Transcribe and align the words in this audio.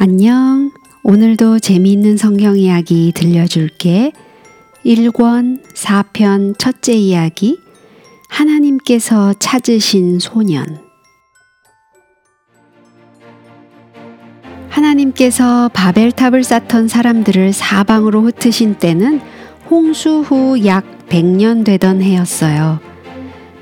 안녕. 0.00 0.70
오늘도 1.02 1.58
재미있는 1.58 2.16
성경 2.16 2.56
이야기 2.56 3.10
들려줄게. 3.12 4.12
1권 4.86 5.64
4편 5.74 6.56
첫째 6.56 6.92
이야기. 6.92 7.58
하나님께서 8.28 9.34
찾으신 9.40 10.20
소년. 10.20 10.78
하나님께서 14.68 15.68
바벨탑을 15.74 16.44
쌓던 16.44 16.86
사람들을 16.86 17.52
사방으로 17.52 18.22
흩으신 18.22 18.76
때는 18.76 19.20
홍수 19.68 20.20
후 20.20 20.64
약 20.64 21.08
100년 21.08 21.64
되던 21.64 22.02
해였어요. 22.02 22.78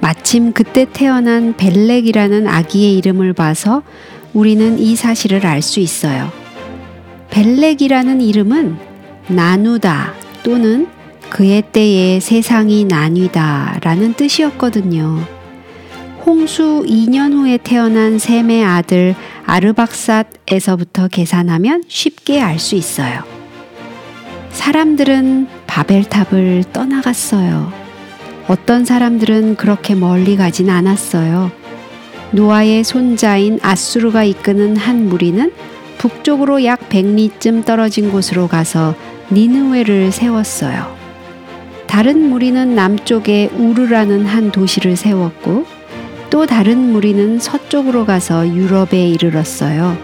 마침 0.02 0.52
그때 0.52 0.86
태어난 0.92 1.56
벨렉이라는 1.56 2.46
아기의 2.46 2.98
이름을 2.98 3.32
봐서 3.32 3.82
우리는 4.36 4.78
이 4.78 4.96
사실을 4.96 5.46
알 5.46 5.62
수 5.62 5.80
있어요. 5.80 6.30
벨렉이라는 7.30 8.20
이름은 8.20 8.76
나누다 9.28 10.12
또는 10.42 10.88
그의 11.30 11.62
때에 11.72 12.20
세상이 12.20 12.84
나뉘다 12.84 13.78
라는 13.80 14.12
뜻이었거든요. 14.12 15.24
홍수 16.26 16.84
2년 16.86 17.32
후에 17.32 17.56
태어난 17.56 18.18
셈의 18.18 18.62
아들 18.62 19.14
아르박삿에서부터 19.46 21.08
계산하면 21.08 21.84
쉽게 21.88 22.42
알 22.42 22.58
수 22.58 22.74
있어요. 22.74 23.22
사람들은 24.50 25.48
바벨탑을 25.66 26.64
떠나갔어요. 26.74 27.72
어떤 28.48 28.84
사람들은 28.84 29.56
그렇게 29.56 29.94
멀리 29.94 30.36
가진 30.36 30.68
않았어요. 30.68 31.50
노아의 32.32 32.84
손자인 32.84 33.58
아수르가 33.62 34.24
이끄는 34.24 34.76
한 34.76 35.08
무리는 35.08 35.52
북쪽으로 35.98 36.64
약 36.64 36.88
100리쯤 36.88 37.64
떨어진 37.64 38.10
곳으로 38.10 38.48
가서 38.48 38.94
니느웨를 39.30 40.12
세웠어요. 40.12 40.94
다른 41.86 42.28
무리는 42.28 42.74
남쪽에 42.74 43.50
우르라는 43.56 44.26
한 44.26 44.52
도시를 44.52 44.96
세웠고 44.96 45.64
또 46.30 46.46
다른 46.46 46.92
무리는 46.92 47.38
서쪽으로 47.38 48.04
가서 48.04 48.46
유럽에 48.48 49.08
이르렀어요. 49.08 49.96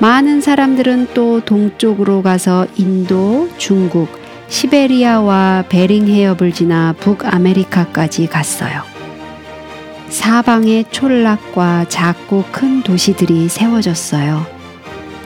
많은 0.00 0.40
사람들은 0.40 1.08
또 1.14 1.40
동쪽으로 1.40 2.22
가서 2.22 2.66
인도, 2.76 3.48
중국, 3.56 4.08
시베리아와 4.48 5.64
베링 5.68 6.08
해협을 6.08 6.52
지나 6.52 6.94
북아메리카까지 6.98 8.26
갔어요. 8.26 8.93
사방에 10.08 10.84
촌락과 10.90 11.86
작고 11.88 12.44
큰 12.52 12.82
도시들이 12.82 13.48
세워졌어요. 13.48 14.46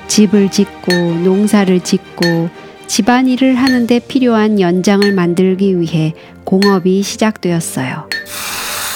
집을 0.06 0.50
짓고 0.50 0.92
농사를 0.92 1.80
짓고 1.80 2.48
집안일을 2.86 3.54
하는데 3.54 3.98
필요한 3.98 4.58
연장을 4.58 5.12
만들기 5.12 5.78
위해 5.78 6.14
공업이 6.44 7.02
시작되었어요. 7.02 8.08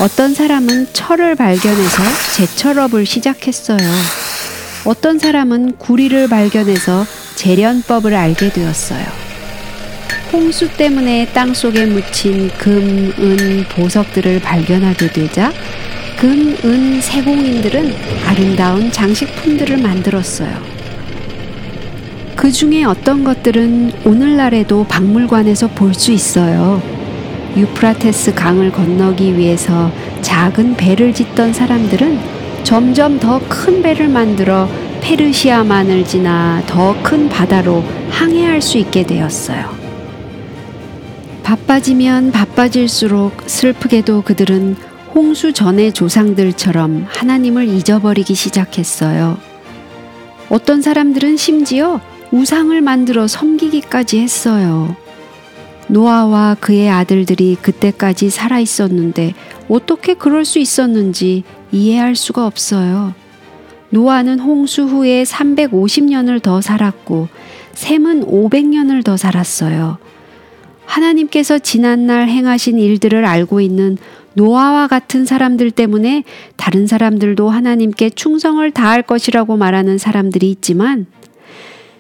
어떤 0.00 0.34
사람은 0.34 0.88
철을 0.92 1.36
발견해서 1.36 2.02
제철업을 2.36 3.04
시작했어요. 3.04 3.78
어떤 4.84 5.18
사람은 5.18 5.76
구리를 5.76 6.28
발견해서 6.28 7.04
재련법을 7.36 8.14
알게 8.14 8.52
되었어요. 8.52 9.21
홍수 10.32 10.68
때문에 10.76 11.28
땅 11.34 11.52
속에 11.52 11.84
묻힌 11.86 12.48
금, 12.58 13.12
은, 13.18 13.64
보석들을 13.68 14.40
발견하게 14.40 15.08
되자 15.08 15.52
금, 16.18 16.56
은, 16.64 17.00
세공인들은 17.00 17.94
아름다운 18.26 18.90
장식품들을 18.90 19.76
만들었어요. 19.78 20.50
그 22.34 22.50
중에 22.50 22.84
어떤 22.84 23.24
것들은 23.24 23.92
오늘날에도 24.04 24.84
박물관에서 24.88 25.68
볼 25.68 25.92
수 25.94 26.12
있어요. 26.12 26.82
유프라테스 27.56 28.34
강을 28.34 28.72
건너기 28.72 29.36
위해서 29.36 29.92
작은 30.22 30.76
배를 30.76 31.12
짓던 31.12 31.52
사람들은 31.52 32.18
점점 32.64 33.18
더 33.20 33.38
큰 33.48 33.82
배를 33.82 34.08
만들어 34.08 34.68
페르시아만을 35.02 36.04
지나 36.04 36.62
더 36.66 36.96
큰 37.02 37.28
바다로 37.28 37.84
항해할 38.10 38.62
수 38.62 38.78
있게 38.78 39.02
되었어요. 39.04 39.81
바빠지면 41.42 42.32
바빠질수록 42.32 43.42
슬프게도 43.46 44.22
그들은 44.22 44.76
홍수 45.14 45.52
전의 45.52 45.92
조상들처럼 45.92 47.06
하나님을 47.08 47.68
잊어버리기 47.68 48.34
시작했어요. 48.34 49.38
어떤 50.48 50.82
사람들은 50.82 51.36
심지어 51.36 52.00
우상을 52.30 52.80
만들어 52.80 53.26
섬기기까지 53.26 54.20
했어요. 54.20 54.96
노아와 55.88 56.56
그의 56.60 56.88
아들들이 56.88 57.56
그때까지 57.60 58.30
살아 58.30 58.58
있었는데 58.58 59.34
어떻게 59.68 60.14
그럴 60.14 60.44
수 60.44 60.58
있었는지 60.58 61.42
이해할 61.70 62.16
수가 62.16 62.46
없어요. 62.46 63.14
노아는 63.90 64.40
홍수 64.40 64.84
후에 64.84 65.24
350년을 65.24 66.42
더 66.42 66.62
살았고 66.62 67.28
샘은 67.74 68.26
500년을 68.26 69.04
더 69.04 69.18
살았어요. 69.18 69.98
하나님께서 70.84 71.58
지난날 71.58 72.28
행하신 72.28 72.78
일들을 72.78 73.24
알고 73.24 73.60
있는 73.60 73.98
노아와 74.34 74.88
같은 74.88 75.24
사람들 75.24 75.70
때문에 75.70 76.24
다른 76.56 76.86
사람들도 76.86 77.50
하나님께 77.50 78.10
충성을 78.10 78.68
다할 78.70 79.02
것이라고 79.02 79.56
말하는 79.56 79.98
사람들이 79.98 80.50
있지만 80.50 81.06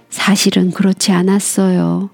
사실은 0.08 0.70
그렇지 0.70 1.12
않았어요. 1.12 2.10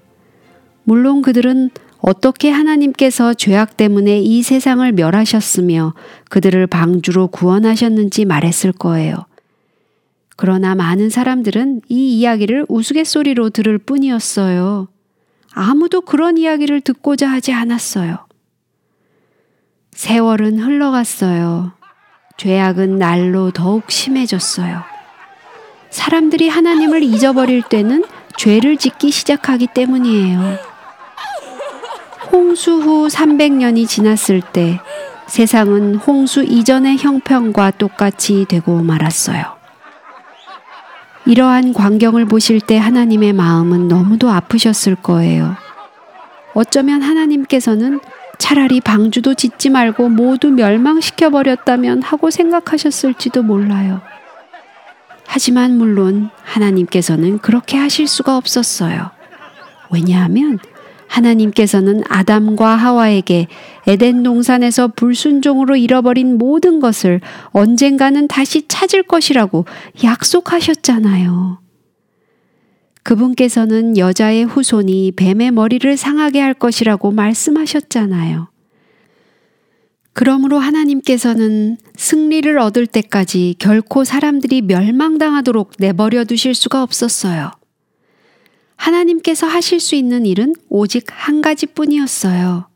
물론 0.83 1.21
그들은 1.21 1.69
어떻게 1.99 2.49
하나님께서 2.49 3.33
죄악 3.33 3.75
때문에 3.75 4.19
이 4.19 4.41
세상을 4.41 4.89
멸하셨으며 4.93 5.93
그들을 6.29 6.65
방주로 6.67 7.27
구원하셨는지 7.27 8.25
말했을 8.25 8.71
거예요. 8.71 9.25
그러나 10.37 10.75
많은 10.75 11.09
사람들은 11.09 11.81
이 11.89 12.17
이야기를 12.19 12.65
우스갯소리로 12.69 13.49
들을 13.49 13.77
뿐이었어요. 13.77 14.87
아무도 15.53 16.01
그런 16.01 16.37
이야기를 16.37 16.81
듣고자 16.81 17.29
하지 17.29 17.53
않았어요. 17.53 18.25
세월은 19.91 20.59
흘러갔어요. 20.59 21.73
죄악은 22.37 22.97
날로 22.97 23.51
더욱 23.51 23.91
심해졌어요. 23.91 24.81
사람들이 25.89 26.47
하나님을 26.47 27.03
잊어버릴 27.03 27.63
때는 27.63 28.05
죄를 28.37 28.77
짓기 28.77 29.11
시작하기 29.11 29.67
때문이에요. 29.73 30.57
홍수 32.31 32.79
후 32.79 33.07
300년이 33.07 33.87
지났을 33.87 34.41
때 34.41 34.79
세상은 35.27 35.95
홍수 35.95 36.43
이전의 36.43 36.97
형편과 36.97 37.71
똑같이 37.71 38.45
되고 38.47 38.81
말았어요. 38.81 39.58
이러한 41.29 41.73
광경을 41.73 42.25
보실 42.25 42.59
때 42.59 42.75
하나님의 42.79 43.33
마음은 43.33 43.87
너무도 43.87 44.31
아프셨을 44.31 44.95
거예요. 44.95 45.55
어쩌면 46.55 47.03
하나님께서는 47.03 47.99
차라리 48.39 48.81
방주도 48.81 49.35
짓지 49.35 49.69
말고 49.69 50.09
모두 50.09 50.49
멸망시켜 50.49 51.29
버렸다면 51.29 52.01
하고 52.01 52.31
생각하셨을지도 52.31 53.43
몰라요. 53.43 54.01
하지만 55.27 55.77
물론 55.77 56.31
하나님께서는 56.41 57.37
그렇게 57.37 57.77
하실 57.77 58.07
수가 58.07 58.35
없었어요. 58.35 59.11
왜냐하면 59.91 60.57
하나님께서는 61.09 62.03
아담과 62.07 62.75
하와에게 62.75 63.47
에덴 63.87 64.23
동산에서 64.23 64.89
불순종으로 64.89 65.75
잃어버린 65.75 66.37
모든 66.37 66.79
것을 66.79 67.19
언젠가는 67.47 68.27
다시 68.27 68.67
찾을 68.67 69.03
것이라고 69.03 69.65
약속하셨잖아요. 70.03 71.59
그분께서는 73.03 73.97
여자의 73.97 74.43
후손이 74.43 75.13
뱀의 75.13 75.51
머리를 75.51 75.97
상하게 75.97 76.39
할 76.41 76.53
것이라고 76.53 77.11
말씀하셨잖아요. 77.11 78.49
그러므로 80.13 80.59
하나님께서는 80.59 81.77
승리를 81.95 82.59
얻을 82.59 82.85
때까지 82.85 83.55
결코 83.57 84.03
사람들이 84.03 84.61
멸망당하도록 84.61 85.71
내버려 85.79 86.25
두실 86.25 86.53
수가 86.53 86.83
없었어요. 86.83 87.51
하나님께서 88.79 89.45
하실 89.45 89.79
수 89.81 89.95
있는 89.95 90.25
일은 90.25 90.53
오직 90.69 91.05
한 91.09 91.41
가지 91.41 91.65
뿐이었어요. 91.65 92.69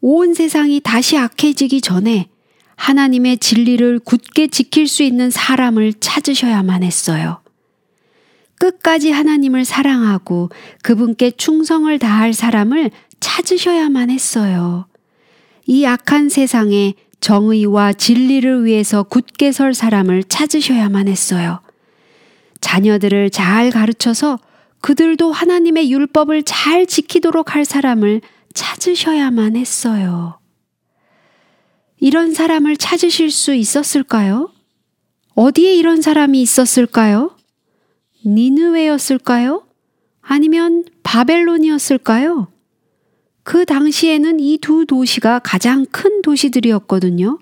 온 0.00 0.32
세상이 0.32 0.80
다시 0.80 1.18
악해지기 1.18 1.82
전에 1.82 2.28
하나님의 2.76 3.36
진리를 3.38 3.98
굳게 4.00 4.46
지킬 4.46 4.88
수 4.88 5.02
있는 5.02 5.30
사람을 5.30 5.92
찾으셔야만 6.00 6.82
했어요. 6.82 7.42
끝까지 8.58 9.10
하나님을 9.10 9.64
사랑하고 9.64 10.48
그분께 10.82 11.32
충성을 11.32 11.96
다할 11.98 12.32
사람을 12.32 12.90
찾으셔야만 13.20 14.10
했어요. 14.10 14.86
이 15.66 15.84
악한 15.84 16.30
세상에 16.30 16.94
정의와 17.20 17.92
진리를 17.92 18.64
위해서 18.64 19.02
굳게 19.02 19.52
설 19.52 19.74
사람을 19.74 20.24
찾으셔야만 20.24 21.06
했어요. 21.08 21.60
자녀들을 22.60 23.30
잘 23.30 23.70
가르쳐서 23.70 24.38
그들도 24.80 25.32
하나님의 25.32 25.90
율법을 25.90 26.44
잘 26.44 26.86
지키도록 26.86 27.54
할 27.54 27.64
사람을 27.64 28.20
찾으셔야만 28.54 29.56
했어요. 29.56 30.38
이런 32.00 32.32
사람을 32.32 32.76
찾으실 32.76 33.30
수 33.30 33.54
있었을까요? 33.54 34.50
어디에 35.34 35.74
이런 35.74 36.00
사람이 36.00 36.40
있었을까요? 36.40 37.36
니느웨였을까요? 38.24 39.64
아니면 40.20 40.84
바벨론이었을까요? 41.02 42.48
그 43.42 43.64
당시에는 43.64 44.40
이 44.40 44.58
두 44.58 44.84
도시가 44.84 45.38
가장 45.40 45.86
큰 45.86 46.20
도시들이었거든요. 46.22 47.38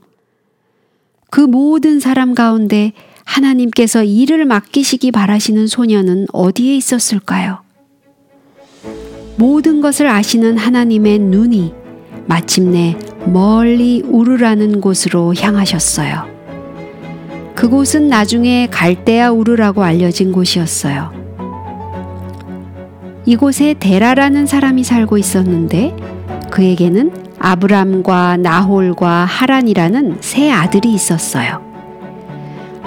그 1.30 1.40
모든 1.40 1.98
사람 1.98 2.34
가운데 2.34 2.92
하나님께서 3.26 4.02
일을 4.02 4.46
맡기시기 4.46 5.10
바라시는 5.10 5.66
소녀는 5.66 6.26
어디에 6.32 6.74
있었을까요? 6.76 7.58
모든 9.36 9.82
것을 9.82 10.06
아시는 10.08 10.56
하나님의 10.56 11.18
눈이 11.18 11.74
마침내 12.26 12.96
멀리 13.26 14.00
우르라는 14.02 14.80
곳으로 14.80 15.34
향하셨어요. 15.34 16.34
그곳은 17.54 18.08
나중에 18.08 18.68
갈대아 18.70 19.30
우르라고 19.32 19.82
알려진 19.82 20.32
곳이었어요. 20.32 21.12
이곳에 23.26 23.74
데라라는 23.78 24.46
사람이 24.46 24.84
살고 24.84 25.18
있었는데 25.18 25.94
그에게는 26.50 27.12
아브람과 27.38 28.38
나홀과 28.38 29.24
하란이라는 29.24 30.18
세 30.20 30.50
아들이 30.50 30.92
있었어요. 30.92 31.75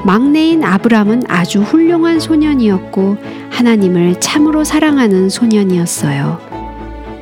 막내인 0.05 0.63
아브람은 0.63 1.23
아주 1.27 1.61
훌륭한 1.61 2.19
소년이었고 2.19 3.17
하나님을 3.49 4.19
참으로 4.19 4.63
사랑하는 4.63 5.29
소년이었어요. 5.29 6.39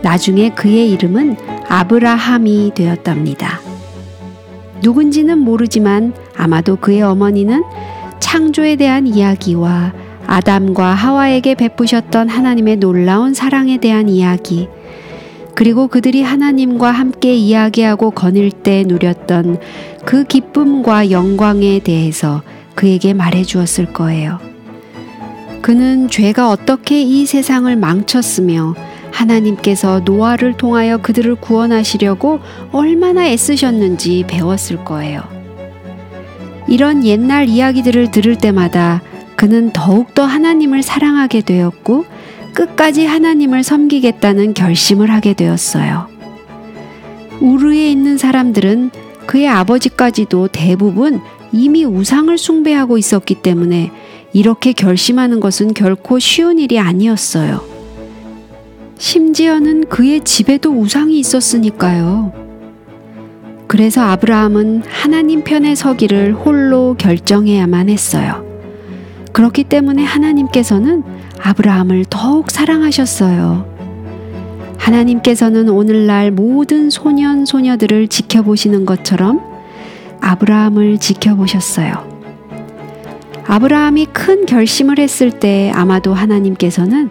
나중에 0.04 0.50
그의 0.50 0.92
이름은 0.92 1.38
아브라함이 1.68 2.72
되었답니다. 2.76 3.60
누군지는 4.84 5.40
모르지만 5.40 6.14
아마도 6.36 6.76
그의 6.76 7.02
어머니는 7.02 7.64
창조에 8.20 8.76
대한 8.76 9.08
이야기와 9.08 9.94
아담과 10.28 10.94
하와에게 10.94 11.56
베푸셨던 11.56 12.30
하나님의 12.30 12.78
놀라운 12.78 13.34
사랑에 13.34 13.78
대한 13.78 14.08
이야기, 14.08 14.68
그리고 15.56 15.88
그들이 15.88 16.22
하나님과 16.22 16.92
함께 16.92 17.34
이야기하고 17.34 18.12
거닐 18.12 18.52
때 18.52 18.84
누렸던 18.86 19.60
그 20.06 20.24
기쁨과 20.26 21.10
영광에 21.10 21.80
대해서 21.80 22.44
그에게 22.78 23.14
말해 23.14 23.44
주었을 23.44 23.92
거예요. 23.92 24.40
그는 25.64 26.10
죄가 26.10 26.52
어떻게 26.52 27.02
이 27.02 27.26
세상을 27.26 27.76
망쳤으며 27.76 28.76
하나님께서 29.12 30.02
노아를 30.02 30.54
통하여 30.54 30.98
그들을 30.98 31.36
구원하시려고 31.36 32.40
얼마나 32.72 33.26
애쓰셨는지 33.26 34.26
배웠을 34.28 34.86
거예요. 34.86 35.24
이런 36.68 37.04
옛날 37.04 37.50
이야기들을 37.50 38.12
들을 38.12 38.36
때마다 38.36 39.02
그는 39.36 39.72
더욱더 39.74 40.24
하나님을 40.26 40.84
사랑하게 40.84 41.42
되었고 41.42 42.06
끝까지 42.54 43.08
하나님을 43.08 43.64
섬기겠다는 43.64 44.54
결심을 44.54 45.10
하게 45.10 45.34
되었어요. 45.34 46.08
우르에 47.40 47.90
있는 47.90 48.20
사람들은 48.20 48.92
그의 49.26 49.48
아버지까지도 49.48 50.50
대부분 50.50 51.22
이미 51.52 51.86
우상을 51.86 52.38
숭배하고 52.38 52.98
있었기 52.98 53.36
때문에 53.36 53.92
이렇게 54.34 54.74
결심하는 54.74 55.40
것은 55.40 55.74
결코 55.74 56.20
쉬운 56.20 56.60
일이 56.60 56.80
아니었어요. 56.80 57.62
심지어는 58.98 59.90
그의 59.90 60.22
집에도 60.22 60.72
우상이 60.72 61.20
있었으니까요. 61.20 62.34
그래서 63.68 64.02
아브라함은 64.02 64.84
하나님 64.88 65.44
편에 65.44 65.76
서기를 65.76 66.34
홀로 66.34 66.96
결정해야만 66.98 67.90
했어요. 67.90 68.46
그렇기 69.34 69.66
때문에 69.66 70.04
하나님께서는 70.04 71.04
아브라함을 71.42 72.06
더욱 72.10 72.50
사랑하셨어요. 72.50 73.78
하나님께서는 74.78 75.70
오늘날 75.70 76.32
모든 76.32 76.90
소년, 76.90 77.46
소녀들을 77.46 78.08
지켜보시는 78.08 78.86
것처럼 78.86 79.57
아브라함을 80.22 80.98
지켜보셨어요. 80.98 82.18
아브라함이 83.46 84.08
큰 84.08 84.46
결심을 84.46 85.00
했을 85.00 85.32
때 85.32 85.72
아마도 85.74 86.14
하나님께서는 86.14 87.10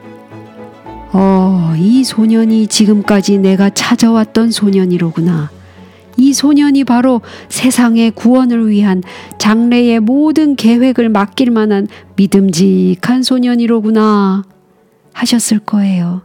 어, 1.13 1.73
이 1.79 2.05
소년이 2.05 2.67
지금까지 2.67 3.39
내가 3.39 3.71
찾아왔던 3.71 4.51
소년이로구나. 4.51 5.51
이 6.19 6.33
소년이 6.33 6.85
바로 6.85 7.21
세상의 7.49 8.11
구원을 8.13 8.69
위한 8.69 9.03
장래의 9.39 10.01
모든 10.01 10.57
계획을 10.57 11.09
맡길 11.09 11.51
만한 11.51 11.89
믿음직한 12.17 13.23
소년이로구나 13.23 14.45
하셨을 15.13 15.59
거예요. 15.61 16.23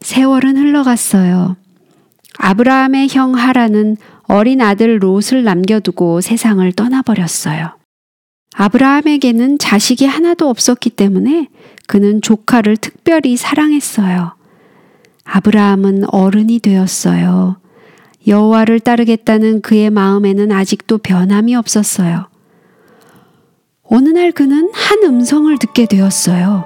세월은 0.00 0.56
흘러갔어요. 0.56 1.56
아브라함의 2.38 3.08
형 3.10 3.34
하라는 3.34 3.96
어린 4.28 4.60
아들 4.60 5.02
롯을 5.02 5.44
남겨두고 5.44 6.20
세상을 6.20 6.70
떠나버렸어요. 6.72 7.76
아브라함에게는 8.54 9.58
자식이 9.58 10.06
하나도 10.06 10.48
없었기 10.48 10.90
때문에 10.90 11.48
그는 11.86 12.22
조카를 12.22 12.76
특별히 12.76 13.36
사랑했어요. 13.36 14.34
아브라함은 15.24 16.04
어른이 16.08 16.60
되었어요. 16.60 17.56
여호와를 18.26 18.80
따르겠다는 18.80 19.60
그의 19.60 19.90
마음에는 19.90 20.50
아직도 20.50 20.98
변함이 20.98 21.54
없었어요. 21.54 22.28
어느 23.82 24.08
날 24.08 24.32
그는 24.32 24.70
한 24.72 25.04
음성을 25.04 25.56
듣게 25.58 25.86
되었어요. 25.86 26.64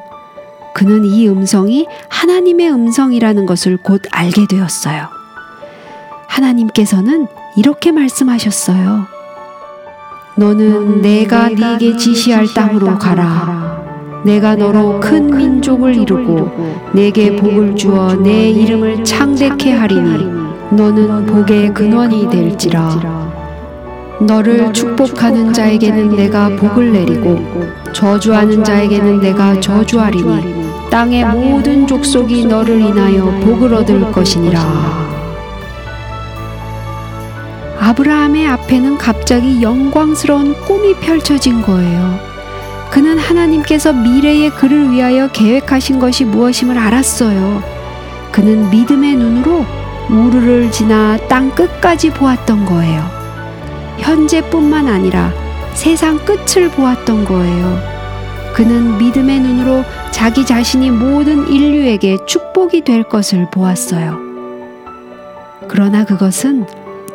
그는 0.75 1.05
이 1.05 1.29
음성이 1.29 1.87
하나님의 2.09 2.71
음성이라는 2.73 3.45
것을 3.45 3.77
곧 3.77 4.01
알게 4.13 4.47
되었어요. 4.49 5.09
하나님께서는 6.29 7.27
이렇게 7.57 7.91
말씀하셨어요. 7.93 9.07
너는 10.37 11.03
내가 11.03 11.49
네게 11.49 11.97
지시할 11.97 12.47
땅으로 12.55 12.99
가라. 12.99 13.81
내가 14.25 14.55
너로 14.55 15.01
큰 15.01 15.27
민족을 15.35 15.97
이루고 15.97 16.91
내게 16.93 17.35
복을 17.35 17.75
주어 17.75 18.15
내 18.15 18.51
이름을 18.51 19.03
창대케 19.05 19.73
하리니 19.73 20.27
너는 20.71 21.27
복의 21.27 21.75
근원이 21.75 22.31
될지라. 22.31 23.31
너를 24.21 24.73
축복하는 24.73 25.53
자에게는 25.53 26.15
내가 26.15 26.51
복을 26.51 26.93
내리고 26.93 27.41
저주하는 27.93 28.63
자에게는 28.63 29.21
내가 29.21 29.59
저주하리니 29.59 30.61
땅의 30.91 31.25
모든 31.25 31.87
족속이 31.87 32.47
너를 32.47 32.81
인하여 32.81 33.25
복을 33.41 33.75
얻을 33.75 34.13
것이니라. 34.13 35.10
아브라함의 37.91 38.47
앞에는 38.47 38.99
갑자기 38.99 39.63
영광스러운 39.63 40.55
꿈이 40.61 40.95
펼쳐진 40.95 41.61
거예요. 41.61 42.21
그는 42.89 43.19
하나님께서 43.19 43.93
미래의 43.93 44.51
그를 44.51 44.93
위하여 44.93 45.27
계획하신 45.33 45.99
것이 45.99 46.25
무엇임을 46.25 46.79
알았어요. 46.79 47.61
그는 48.31 48.71
믿음의 48.71 49.17
눈으로 49.17 49.67
우르를 50.09 50.71
지나 50.71 51.19
땅 51.29 51.51
끝까지 51.53 52.11
보았던 52.11 52.65
거예요. 52.65 53.03
현재뿐만 53.99 54.87
아니라 54.87 55.33
세상 55.75 56.25
끝을 56.25 56.71
보았던 56.71 57.25
거예요. 57.25 57.77
그는 58.55 58.99
믿음의 58.99 59.41
눈으로 59.41 59.85
자기 60.13 60.47
자신이 60.47 60.93
모든 60.93 61.49
인류에게 61.49 62.19
축복이 62.25 62.83
될 62.83 63.03
것을 63.03 63.49
보았어요. 63.51 64.17
그러나 65.67 66.05
그것은 66.05 66.67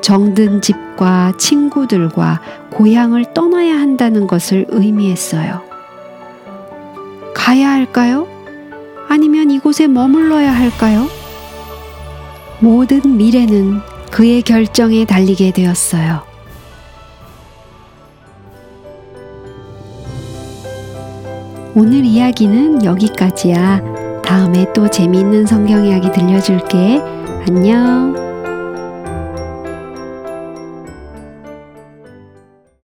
정든 0.05 0.61
집과 0.61 1.33
친구들과 1.39 2.39
고향을 2.69 3.33
떠나야 3.33 3.73
한다는 3.73 4.27
것을 4.27 4.67
의미했어요. 4.69 5.63
가야 7.33 7.71
할까요? 7.71 8.27
아니면 9.09 9.49
이곳에 9.49 9.87
머물러야 9.87 10.51
할까요? 10.51 11.07
모든 12.59 13.17
미래는 13.17 13.79
그의 14.11 14.43
결정에 14.43 15.05
달리게 15.05 15.49
되었어요. 15.49 16.21
오늘 21.73 22.05
이야기는 22.05 22.85
여기까지야. 22.85 24.21
다음에 24.23 24.71
또 24.75 24.87
재미있는 24.87 25.47
성경 25.47 25.83
이야기 25.83 26.11
들려줄게. 26.11 27.01
안녕. 27.47 28.24